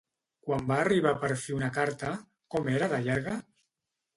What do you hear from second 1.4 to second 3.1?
fi una carta, com era de